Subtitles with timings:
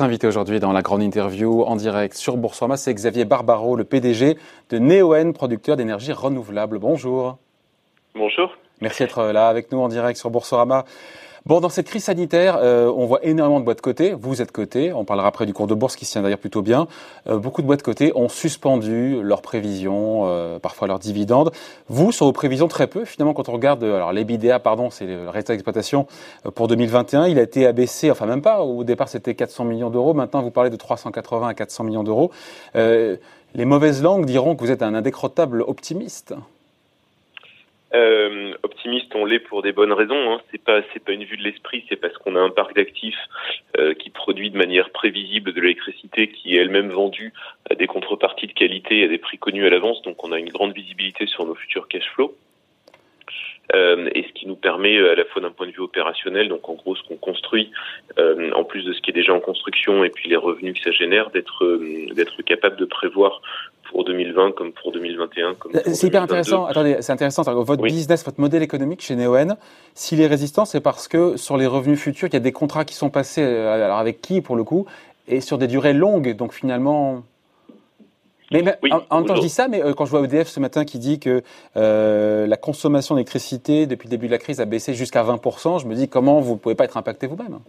[0.00, 4.38] Invité aujourd'hui dans la grande interview en direct sur Boursorama, c'est Xavier Barbaro, le PDG
[4.70, 6.78] de Neoen, producteur d'énergie renouvelable.
[6.78, 7.36] Bonjour.
[8.14, 8.56] Bonjour.
[8.80, 10.86] Merci d'être là avec nous en direct sur Boursorama.
[11.46, 14.12] Bon, dans cette crise sanitaire, euh, on voit énormément de boîtes cotées.
[14.12, 14.92] Vous êtes coté.
[14.92, 16.86] On parlera après du cours de bourse qui se tient d'ailleurs plutôt bien.
[17.28, 21.50] Euh, beaucoup de boîtes cotées ont suspendu leurs prévisions, euh, parfois leurs dividendes.
[21.88, 23.06] Vous, sur vos prévisions, très peu.
[23.06, 26.06] Finalement, quand on regarde, alors l'EBITDA, pardon, c'est le résultat d'exploitation
[26.54, 28.60] pour 2021, il a été abaissé, enfin même pas.
[28.60, 30.12] Au départ, c'était 400 millions d'euros.
[30.12, 32.30] Maintenant, vous parlez de 380 à 400 millions d'euros.
[32.74, 36.34] les mauvaises langues diront que vous êtes un indécrottable optimiste.
[37.92, 40.32] Euh, optimiste, on l'est pour des bonnes raisons.
[40.32, 40.40] Hein.
[40.50, 43.18] C'est pas c'est pas une vue de l'esprit, c'est parce qu'on a un parc d'actifs
[43.78, 47.32] euh, qui produit de manière prévisible de l'électricité qui est elle-même vendue
[47.68, 50.02] à des contreparties de qualité à des prix connus à l'avance.
[50.02, 52.34] Donc on a une grande visibilité sur nos futurs cash flows.
[53.72, 56.68] Euh, et ce qui nous permet à la fois d'un point de vue opérationnel, donc
[56.68, 57.70] en gros ce qu'on construit,
[58.18, 60.90] en plus de ce qui est déjà en construction et puis les revenus que ça
[60.90, 61.80] génère, d'être
[62.14, 63.40] d'être capable de prévoir
[63.90, 65.56] pour 2020 comme pour 2021.
[65.92, 66.64] C'est hyper intéressant.
[66.66, 67.42] Attendez, c'est intéressant.
[67.42, 69.56] Votre business, votre modèle économique chez Neoen,
[69.94, 72.84] s'il est résistant, c'est parce que sur les revenus futurs, il y a des contrats
[72.84, 74.86] qui sont passés, euh, alors avec qui pour le coup,
[75.28, 76.36] et sur des durées longues.
[76.36, 77.22] Donc finalement,
[78.52, 78.64] mais,
[79.10, 80.98] en, même temps, je dis ça, mais euh, quand je vois EDF ce matin qui
[80.98, 81.42] dit que
[81.76, 85.86] euh, la consommation d'électricité depuis le début de la crise a baissé jusqu'à 20%, je
[85.86, 87.60] me dis comment vous ne pouvez pas être impacté vous-même?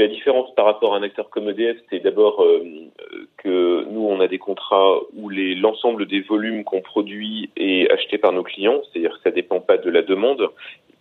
[0.00, 2.64] La différence par rapport à un acteur comme EDF, c'est d'abord euh,
[3.36, 8.32] que nous, on a des contrats où l'ensemble des volumes qu'on produit est acheté par
[8.32, 10.50] nos clients, c'est-à-dire que ça ne dépend pas de la demande.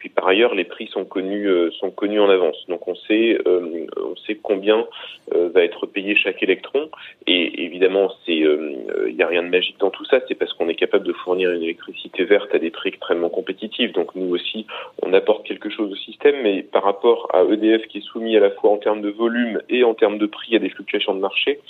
[0.03, 2.57] Puis par ailleurs, les prix sont connus euh, sont connus en avance.
[2.67, 4.85] Donc on sait euh, on sait combien
[5.33, 6.89] euh, va être payé chaque électron.
[7.25, 10.19] Et évidemment, il n'y a rien de magique dans tout ça.
[10.27, 13.93] C'est parce qu'on est capable de fournir une électricité verte à des prix extrêmement compétitifs.
[13.93, 14.67] Donc nous aussi,
[15.02, 16.36] on apporte quelque chose au système.
[16.43, 19.61] Mais par rapport à EDF qui est soumis à la fois en termes de volume
[19.69, 21.61] et en termes de prix à des fluctuations de marché,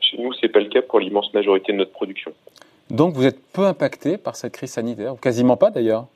[0.00, 2.32] chez nous, c'est pas le cas pour l'immense majorité de notre production.
[2.90, 6.06] Donc vous êtes peu impacté par cette crise sanitaire, ou quasiment pas d'ailleurs?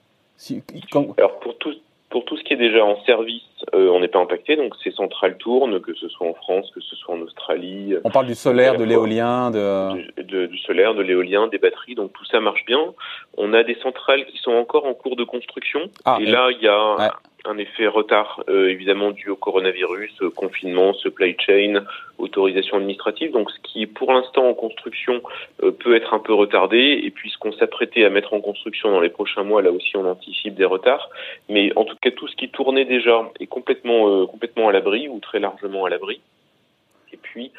[1.18, 1.74] Alors pour tout,
[2.10, 3.42] pour tout ce qui est déjà en service,
[3.74, 6.80] euh, on n'est pas impacté, donc ces centrales tournent, que ce soit en France, que
[6.80, 7.94] ce soit en Australie.
[8.04, 10.22] On parle du solaire, de l'éolien, de...
[10.22, 12.92] Du, solaire, de l'éolien, des batteries, donc tout ça marche bien.
[13.38, 16.62] On a des centrales qui sont encore en cours de construction, ah, et, là il
[16.62, 17.12] y a
[17.44, 21.84] un effet retard, euh, évidemment dû au coronavirus, euh, confinement, supply chain,
[22.18, 23.32] autorisation administrative.
[23.32, 25.22] Donc, ce qui est pour l'instant en construction
[25.62, 27.00] euh, peut être un peu retardé.
[27.02, 29.96] Et puis, ce qu'on s'apprêtait à mettre en construction dans les prochains mois, là aussi,
[29.96, 31.10] on anticipe des retards.
[31.48, 35.18] Mais en tout cas, tout ce qui tournait déjà est complètement, complètement à l'abri ou
[35.18, 36.20] très largement à l'abri.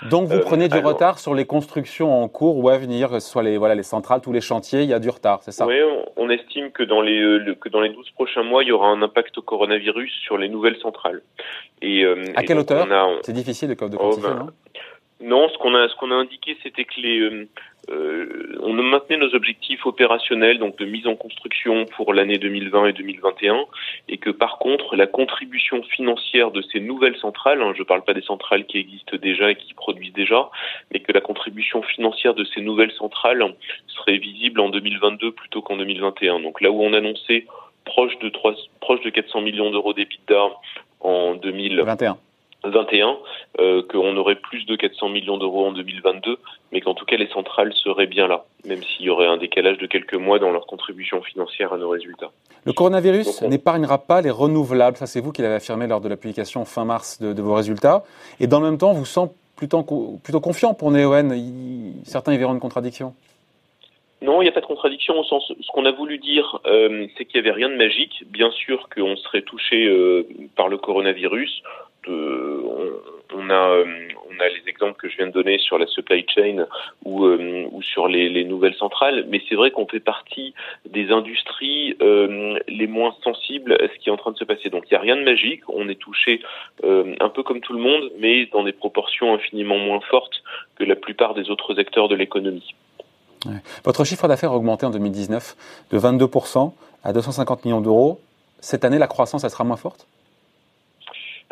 [0.09, 3.19] Donc vous euh, prenez du retard sur les constructions en cours ou à venir, que
[3.19, 5.51] ce soit les, voilà, les centrales, tous les chantiers, il y a du retard, c'est
[5.51, 5.65] ça?
[5.65, 5.75] Oui,
[6.15, 8.87] on, estime que dans, les, euh, que dans les 12 prochains mois, il y aura
[8.87, 11.21] un impact au coronavirus sur les nouvelles centrales.
[11.81, 12.87] Et, euh, à quelle hauteur
[13.23, 14.49] C'est difficile de, de oh, quantifier, ben, non?
[15.23, 17.47] Ce qu'on a, ce qu'on a indiqué, c'était que les,
[17.89, 22.93] euh, on maintenait nos objectifs opérationnels, donc de mise en construction pour l'année 2020 et
[22.93, 23.65] 2021,
[24.07, 28.03] et que par contre, la contribution financière de ces nouvelles centrales, hein, je ne parle
[28.03, 30.49] pas des centrales qui existent déjà et qui produisent déjà,
[30.91, 33.43] mais que la contribution financière de ces nouvelles centrales
[33.87, 36.39] serait visible en 2022 plutôt qu'en 2021.
[36.39, 37.45] Donc là où on annonçait
[37.85, 40.51] proche de 3, proche de 400 millions d'euros d'EBITDA
[41.01, 42.17] en 2021.
[42.63, 43.17] 21,
[43.59, 46.37] euh, qu'on aurait plus de 400 millions d'euros en 2022,
[46.71, 49.77] mais qu'en tout cas les centrales seraient bien là, même s'il y aurait un décalage
[49.77, 52.31] de quelques mois dans leur contribution financière à nos résultats.
[52.65, 56.15] Le coronavirus n'épargnera pas les renouvelables, ça c'est vous qui l'avez affirmé lors de la
[56.15, 58.03] publication fin mars de, vos résultats,
[58.39, 59.83] et dans le même temps vous sent plutôt,
[60.23, 61.33] plutôt confiant pour Neoen,
[62.05, 63.13] certains y verront une contradiction?
[64.21, 65.51] Non, il n'y a pas de contradiction au sens.
[65.59, 68.23] Ce qu'on a voulu dire, euh, c'est qu'il n'y avait rien de magique.
[68.27, 70.25] Bien sûr qu'on serait touché euh,
[70.55, 71.61] par le coronavirus
[72.07, 73.85] on, a, euh,
[74.29, 76.65] on a les exemples que je viens de donner sur la supply chain
[77.05, 80.53] ou, euh, sur les, nouvelles centrales, mais c'est vrai qu'on fait partie
[80.89, 84.69] des industries euh, les moins sensibles à ce qui est en train de se passer.
[84.69, 86.41] Donc il n'y a rien de magique, on est touché
[86.83, 90.43] un peu comme tout le monde, mais dans des proportions infiniment moins fortes
[90.75, 92.75] que la plupart des autres acteurs de l'économie.
[93.83, 96.73] Votre chiffre d'affaires a augmenté en 2019 de 22%
[97.03, 98.19] à 250 millions d'euros.
[98.59, 100.07] Cette année, la croissance, elle sera moins forte?
[100.07, 100.22] euh,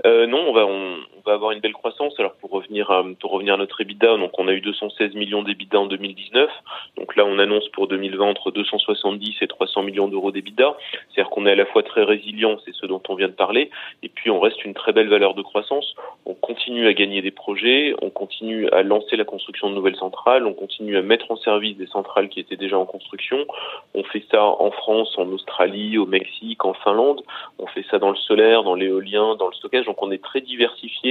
[0.03, 2.13] non, on va, on, va avoir une belle croissance.
[2.19, 5.43] Alors pour revenir à, pour revenir à notre EBITDA, donc on a eu 216 millions
[5.43, 6.49] d'EBITDA en 2019.
[6.97, 10.75] Donc là, on annonce pour 2020 entre 270 et 300 millions d'euros d'EBITDA.
[11.09, 13.69] C'est-à-dire qu'on est à la fois très résilient, c'est ce dont on vient de parler,
[14.03, 15.95] et puis on reste une très belle valeur de croissance.
[16.25, 20.45] On continue à gagner des projets, on continue à lancer la construction de nouvelles centrales,
[20.45, 23.45] on continue à mettre en service des centrales qui étaient déjà en construction.
[23.93, 27.21] On fait ça en France, en Australie, au Mexique, en Finlande.
[27.59, 29.85] On fait ça dans le solaire, dans l'éolien, dans le stockage.
[29.85, 31.10] Donc on est très diversifié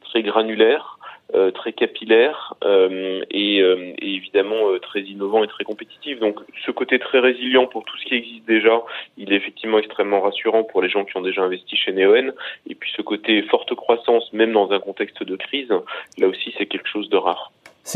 [0.00, 0.96] très granulaire,
[1.34, 6.20] euh, très capillaire euh, et, euh, et, évidemment très innovant et très compétitif.
[6.20, 8.80] Donc ce côté très résilient pour tout ce qui existe déjà,
[9.16, 12.32] il est effectivement extrêmement rassurant pour les gens qui ont déjà investi chez Neoen.
[12.70, 15.68] Et puis ce côté forte croissance, même dans un contexte de crise,
[16.16, 17.50] là aussi c'est quelque chose de rare.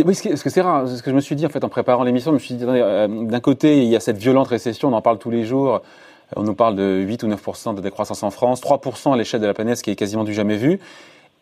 [0.05, 0.89] Oui, ce que c'est rare.
[0.89, 2.65] Ce que je me suis dit en fait en préparant l'émission, je me suis dit
[2.65, 5.83] d'un côté il y a cette violente récession, on en parle tous les jours.
[6.37, 9.47] On nous parle de 8 ou 9 de décroissance en France, 3 à l'échelle de
[9.47, 10.79] la planète, ce qui est quasiment du jamais vu.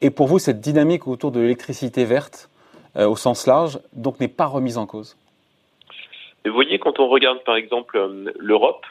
[0.01, 2.49] Et pour vous, cette dynamique autour de l'électricité verte,
[2.97, 5.17] euh, au sens large, donc n'est pas remise en cause?
[6.45, 8.87] Vous voyez, quand on regarde par exemple euh, l'Europe,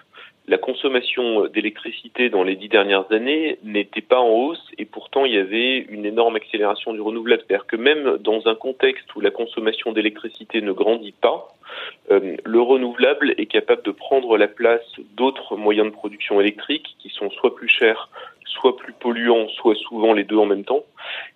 [0.47, 5.33] la consommation d'électricité dans les dix dernières années n'était pas en hausse et pourtant il
[5.33, 7.43] y avait une énorme accélération du renouvelable.
[7.45, 11.53] C'est-à-dire que même dans un contexte où la consommation d'électricité ne grandit pas,
[12.09, 14.85] le renouvelable est capable de prendre la place
[15.15, 18.09] d'autres moyens de production électrique qui sont soit plus chers,
[18.45, 20.83] soit plus polluants, soit souvent les deux en même temps.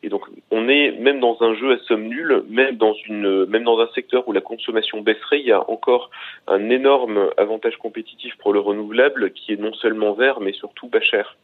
[0.04, 3.64] Et donc on est même dans un jeu à somme nulle, même dans une même
[3.64, 6.10] dans un secteur où la consommation baisserait, il y a encore
[6.48, 11.02] un énorme avantage compétitif pour le renouvelable qui est non seulement vert mais surtout pas
[11.02, 11.38] cher.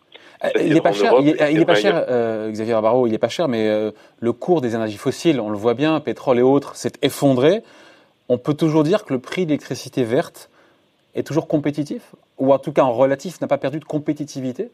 [0.43, 1.29] Euh, il n'est pas cher, il
[1.59, 4.75] est, pas cher, euh, Xavier Barrault, il n'est pas cher, mais euh, le cours des
[4.75, 7.63] énergies fossiles, on le voit bien, pétrole et autres, s'est effondré.
[8.29, 10.49] On peut toujours dire que le prix de l'électricité verte
[11.15, 14.69] est toujours compétitif, ou en tout cas en relatif n'a pas perdu de compétitivité?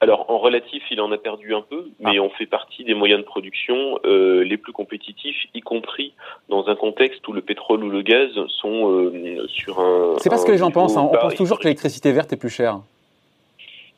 [0.00, 2.22] Alors en relatif, il en a perdu un peu, mais ah.
[2.22, 6.12] on fait partie des moyens de production euh, les plus compétitifs, y compris
[6.48, 8.30] dans un contexte où le pétrole ou le gaz
[8.60, 10.14] sont euh, sur un.
[10.18, 10.96] C'est pas ce que les gens pensent.
[10.96, 11.08] Hein.
[11.08, 12.80] On pense toujours que l'électricité verte est plus chère.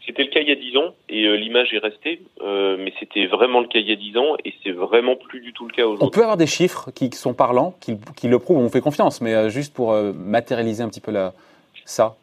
[0.06, 3.26] C'était le cas il y a 10 ans et euh, l'image est restée, mais c'était
[3.26, 5.72] vraiment le cas il y a 10 ans et c'est vraiment plus du tout le
[5.72, 6.06] cas aujourd'hui.
[6.06, 9.20] On peut avoir des chiffres qui sont parlants, qui, qui le prouvent, on fait confiance,
[9.20, 11.32] mais juste pour matérialiser un petit peu la,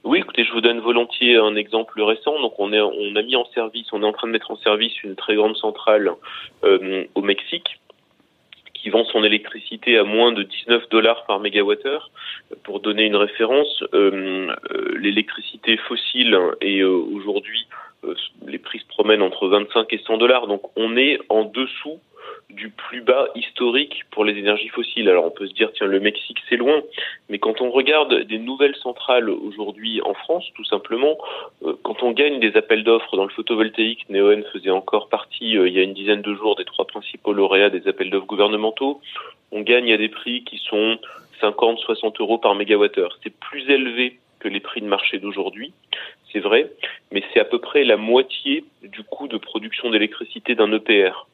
[0.03, 2.39] oui, écoutez, je vous donne volontiers un exemple récent.
[2.41, 4.57] Donc, on, est, on a mis en service, on est en train de mettre en
[4.57, 6.11] service une très grande centrale
[6.63, 7.79] euh, au Mexique
[8.81, 12.09] qui vend son électricité à moins de 19 dollars par mégawattheure.
[12.63, 17.67] Pour donner une référence, euh, euh, l'électricité fossile est aujourd'hui
[18.47, 20.47] les prix se promènent entre 25 et 100 dollars.
[20.47, 21.99] Donc on est en dessous
[22.51, 25.09] du plus bas historique pour les énergies fossiles.
[25.09, 26.81] Alors on peut se dire, tiens, le Mexique, c'est loin,
[27.29, 31.17] mais quand on regarde des nouvelles centrales aujourd'hui en France, tout simplement,
[31.63, 35.67] euh, quand on gagne des appels d'offres dans le photovoltaïque, Neoen faisait encore partie, euh,
[35.67, 39.01] il y a une dizaine de jours, des trois principaux lauréats des appels d'offres gouvernementaux,
[39.51, 40.97] on gagne à des prix qui sont
[41.41, 43.17] 50, 60 euros par mégawattheure.
[43.23, 45.73] C'est plus élevé que les prix de marché d'aujourd'hui,
[46.31, 46.71] c'est vrai,
[47.11, 51.27] mais c'est à peu près la moitié du coût de production d'électricité d'un EPR.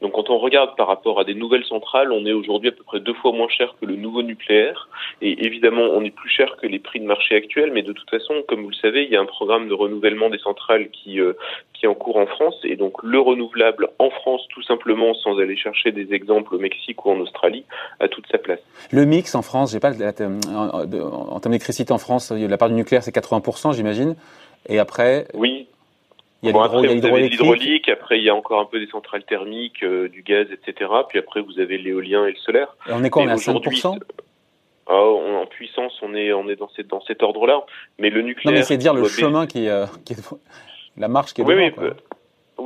[0.00, 2.84] Donc quand on regarde par rapport à des nouvelles centrales, on est aujourd'hui à peu
[2.84, 4.88] près deux fois moins cher que le nouveau nucléaire.
[5.20, 8.08] Et évidemment, on est plus cher que les prix de marché actuels, mais de toute
[8.08, 11.20] façon, comme vous le savez, il y a un programme de renouvellement des centrales qui,
[11.20, 11.32] euh,
[11.74, 12.54] qui est en cours en France.
[12.64, 17.04] Et donc le renouvelable en France, tout simplement, sans aller chercher des exemples au Mexique
[17.04, 17.64] ou en Australie,
[17.98, 18.60] a toute sa place.
[18.92, 22.74] Le mix en France, j'ai pas en, en termes d'électricité en France, la part du
[22.74, 24.14] nucléaire c'est 80%, j'imagine.
[24.68, 25.66] Et après, oui.
[26.42, 30.08] Il y a l'hydraulique, après il y a encore un peu des centrales thermiques, euh,
[30.08, 30.90] du gaz, etc.
[31.08, 32.76] Puis après vous avez l'éolien et le solaire.
[32.88, 33.98] Et on est quoi On est à 5%
[34.86, 37.64] ah, En puissance, on est, on est dans, cette, dans cet ordre-là.
[37.98, 38.52] Mais le nucléaire.
[38.52, 40.34] Non, mais c'est dire le chemin qui, euh, qui, est.
[40.96, 41.88] La marche qui est oui, devant, oui,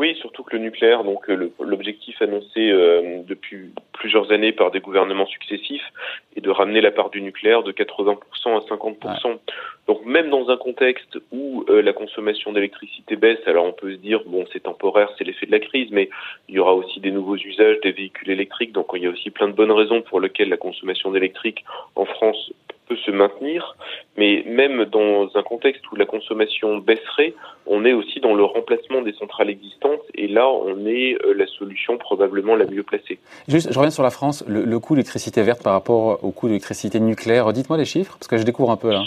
[0.02, 4.80] oui, surtout que le nucléaire, donc euh, l'objectif annoncé euh, depuis plusieurs années par des
[4.80, 5.92] gouvernements successifs
[6.34, 8.16] est de ramener la part du nucléaire de 80%
[8.46, 9.38] à 50%.
[9.86, 13.98] Donc même dans un contexte où euh, la consommation d'électricité baisse, alors on peut se
[13.98, 16.10] dire bon c'est temporaire, c'est l'effet de la crise, mais
[16.48, 19.30] il y aura aussi des nouveaux usages des véhicules électriques, donc il y a aussi
[19.30, 22.52] plein de bonnes raisons pour lesquelles la consommation d'électrique en France
[22.88, 23.76] peut se maintenir,
[24.16, 27.34] mais même dans un contexte où la consommation baisserait,
[27.66, 31.46] on est aussi dans le remplacement des centrales existantes, et là, on est euh, la
[31.46, 33.18] solution probablement la mieux placée.
[33.48, 37.00] Juste, je reviens sur la France, le, coût d'électricité verte par rapport au coût d'électricité
[37.00, 37.52] nucléaire.
[37.52, 39.04] Dites-moi les chiffres, parce que je découvre un peu là.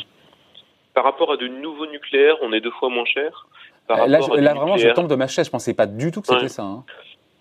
[0.96, 3.48] Par rapport à de nouveaux nucléaires, on est deux fois moins cher.
[3.88, 5.46] Par là, là vraiment, je tombe de ma chaise.
[5.46, 6.64] Je pensais pas du tout que c'était ça.
[6.64, 6.84] Hein.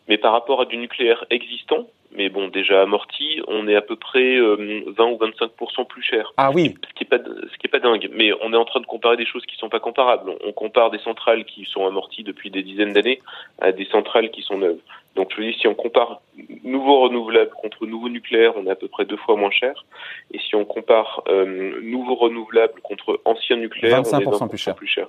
[0.08, 3.96] Mais par rapport à du nucléaire existant, mais bon, déjà amorti, on est à peu
[3.96, 6.32] près 20 euh, ou 25% plus cher.
[6.36, 6.74] Ah oui.
[6.88, 8.08] Ce qui est pas, ce qui est pas dingue.
[8.12, 10.32] Mais on est en train de comparer des choses qui sont pas comparables.
[10.44, 13.20] On compare des centrales qui sont amorties depuis des dizaines d'années
[13.60, 14.78] à des centrales qui sont neuves.
[15.16, 16.20] Donc je veux dire, si on compare
[16.64, 19.84] nouveau renouvelable contre nouveau nucléaire, on est à peu près deux fois moins cher.
[20.32, 24.74] Et si on compare euh, nouveau renouvelable contre ancien nucléaire, 25% on est plus cher.
[24.76, 25.08] Plus cher.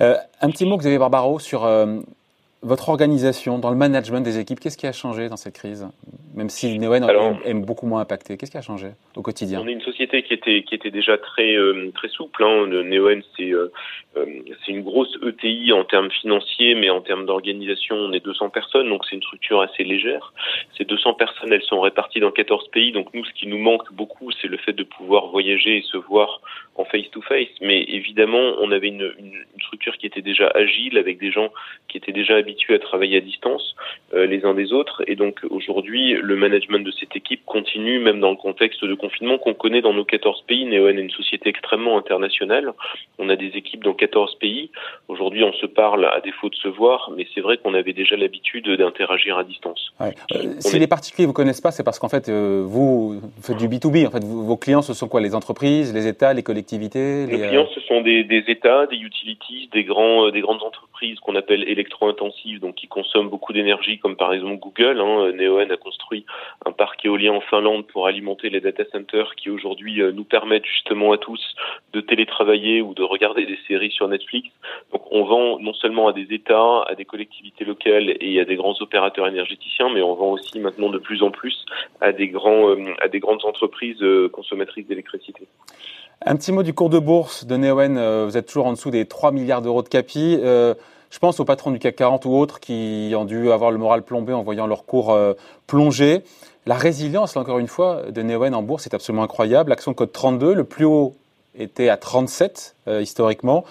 [0.00, 1.66] Euh, un petit mot, Xavier Barbaro, sur
[2.62, 5.86] votre organisation, dans le management des équipes, qu'est-ce qui a changé dans cette crise?
[6.40, 7.04] Même si Neoen
[7.44, 8.38] est, beaucoup moins impacté.
[8.38, 11.18] Qu'est-ce qui a changé au quotidien On est une société qui était qui était déjà
[11.18, 12.42] très euh, très souple.
[12.42, 12.66] Hein.
[12.66, 13.70] Neoen c'est euh,
[14.16, 14.24] euh,
[14.64, 18.88] c'est une grosse ETI en termes financiers, mais en termes d'organisation, on est 200 personnes,
[18.88, 20.32] donc c'est une structure assez légère.
[20.76, 23.92] Ces 200 personnes, elles sont réparties dans 14 pays, donc nous, ce qui nous manque
[23.92, 26.40] beaucoup, c'est le fait de pouvoir voyager et se voir
[26.74, 27.60] en face-to-face.
[27.60, 31.50] Mais évidemment, on avait une, une, structure qui était déjà agile, avec des gens
[31.86, 33.76] qui étaient déjà habitués à travailler à distance
[34.14, 35.04] euh, les uns des autres.
[35.06, 39.36] Et donc aujourd'hui, le management de cette équipe continue, même dans le contexte de confinement
[39.38, 40.64] qu'on connaît dans nos 14 pays.
[40.64, 42.72] Neoen est une société extrêmement internationale.
[43.18, 44.70] On a des équipes dans 14 pays.
[45.08, 48.16] Aujourd'hui, on se parle à défaut de se voir, mais c'est vrai qu'on avait déjà
[48.16, 49.92] l'habitude d'interagir à distance.
[50.00, 50.10] Euh,
[50.60, 54.06] si les particuliers vous connaissent pas, c'est parce qu'en fait, euh, vous, faites du B2B.
[54.06, 57.66] En fait, vos clients, ce sont quoi Les entreprises, les États, les collectivités Les clients,
[57.74, 62.60] ce sont des, des, États, des utilities, des, grands, des grandes entreprises qu'on appelle électro-intensives,
[62.60, 65.00] donc qui consomment beaucoup d'énergie, comme par exemple Google.
[65.00, 65.32] Hein.
[65.32, 66.09] Neoen a construit
[66.66, 71.12] un parc éolien en Finlande pour alimenter les data centers qui aujourd'hui nous permettent justement
[71.12, 71.40] à tous
[71.92, 74.48] de télétravailler ou de regarder des séries sur Netflix.
[74.92, 78.56] Donc on vend non seulement à des États, à des collectivités locales et à des
[78.56, 81.64] grands opérateurs énergéticiens, mais on vend aussi maintenant de plus en plus
[82.00, 85.46] à des grands, euh, à des grandes entreprises euh, consommatrices d'électricité.
[86.24, 87.96] Un petit mot du cours de bourse de Neoen.
[87.96, 90.38] Euh, vous êtes toujours en dessous des 3 milliards d'euros de capi.
[91.10, 94.02] Je pense aux patrons du CAC 40 ou autres qui ont dû avoir le moral
[94.02, 95.18] plombé en voyant leur cours
[95.66, 96.22] plonger.
[96.66, 99.70] La résilience, encore une fois, de Neoen en bourse est absolument incroyable.
[99.70, 101.16] L'action code 32, le plus haut
[101.58, 103.64] était à 37 historiquement.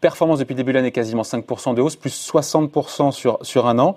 [0.00, 3.78] Performance depuis le début de l'année quasiment 5% de hausse, plus 60% sur, sur un
[3.78, 3.94] an.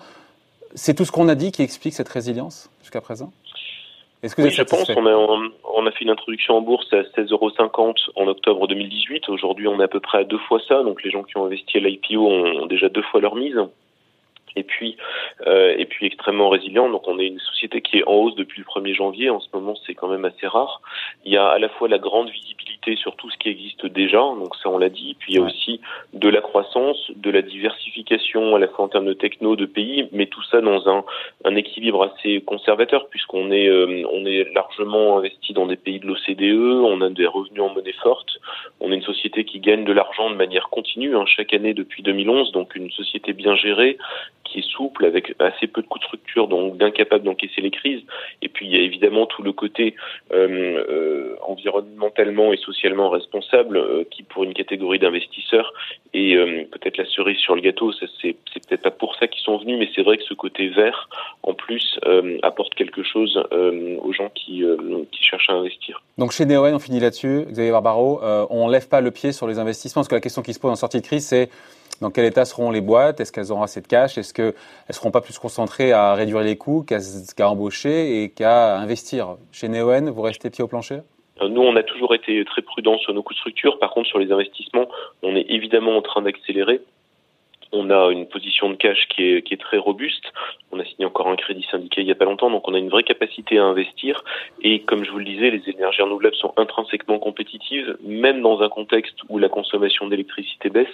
[0.75, 3.31] C'est tout ce qu'on a dit qui explique cette résilience jusqu'à présent?
[4.23, 7.31] Est-ce que oui, je pense a, on a fait une introduction en bourse à 16,50
[7.31, 7.51] euros
[8.15, 9.27] en octobre 2018.
[9.27, 10.81] Aujourd'hui, on est à peu près à deux fois ça.
[10.81, 13.59] Donc les gens qui ont investi à l'IPO ont déjà deux fois leur mise
[14.55, 14.97] et puis
[15.47, 16.89] euh, et puis extrêmement résilient.
[16.89, 19.29] Donc on est une société qui est en hausse depuis le 1er janvier.
[19.29, 20.81] En ce moment, c'est quand même assez rare.
[21.25, 24.19] Il y a à la fois la grande visibilité sur tout ce qui existe déjà,
[24.19, 25.15] donc ça on l'a dit.
[25.19, 25.79] Puis il y a aussi
[26.13, 30.07] de la croissance, de la diversification à la fois en termes de techno, de pays,
[30.11, 31.03] mais tout ça dans un,
[31.45, 36.07] un équilibre assez conservateur puisqu'on est euh, on est largement investi dans des pays de
[36.07, 36.83] l'OCDE.
[36.83, 38.39] On a des revenus en monnaie forte.
[38.79, 42.03] On est une société qui gagne de l'argent de manière continue hein, chaque année depuis
[42.03, 42.51] 2011.
[42.51, 43.97] Donc une société bien gérée
[44.43, 48.01] qui est souple, avec assez peu de coûts de structure, donc d'incapable d'encaisser les crises.
[48.41, 49.95] Et puis il y a évidemment tout le côté
[50.31, 55.73] euh, euh, environnementalement et socialement responsable, euh, qui pour une catégorie d'investisseurs
[56.13, 56.35] est
[56.71, 57.91] peut-être la cerise sur le gâteau.
[57.93, 60.33] Ça, c'est, c'est peut-être pas pour ça qu'ils sont venus, mais c'est vrai que ce
[60.35, 61.09] côté vert,
[61.41, 61.99] en plus,
[62.43, 64.63] apporte quelque chose aux gens qui,
[65.11, 66.03] qui cherchent à investir.
[66.19, 68.21] Donc chez Neoen, on finit là-dessus, Xavier Barbaro,
[68.51, 70.71] on lève pas le pied sur les investissements, parce que la question qui se pose
[70.71, 71.49] en sortie de crise, c'est
[72.01, 73.19] dans quel état seront les boîtes?
[73.19, 74.17] Est-ce qu'elles auront assez de cash?
[74.17, 74.53] Est-ce qu'elles
[74.89, 79.37] ne seront pas plus concentrées à réduire les coûts qu'à embaucher et qu'à investir?
[79.51, 80.99] Chez Neoen, vous restez pied au plancher?
[81.41, 83.79] Euh, nous, on a toujours été très prudents sur nos coûts de structure.
[83.79, 84.87] Par contre, sur les investissements,
[85.21, 86.81] on est évidemment en train d'accélérer.
[87.75, 90.23] On a une position de cash qui est, qui est très robuste.
[90.71, 92.77] On a signé encore un crédit syndiqué il n'y a pas longtemps, donc on a
[92.77, 94.23] une vraie capacité à investir.
[94.61, 98.69] Et comme je vous le disais, les énergies renouvelables sont intrinsèquement compétitives, même dans un
[98.69, 100.87] contexte où la consommation d'électricité baisse.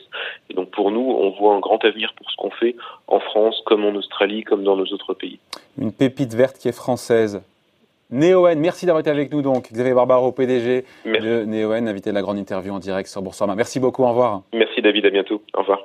[0.50, 2.76] Et donc pour nous, on voit un grand avenir pour ce qu'on fait
[3.08, 5.40] en France, comme en Australie, comme dans nos autres pays.
[5.78, 7.44] Une pépite verte qui est française.
[8.12, 9.72] Neoen, merci d'avoir été avec nous donc.
[9.72, 13.56] Xavier Barbaro, PDG de Neoen, invité de la grande interview en direct sur Boursorama.
[13.56, 14.42] Merci beaucoup, au revoir.
[14.52, 15.42] Merci David, à bientôt.
[15.54, 15.80] Au revoir.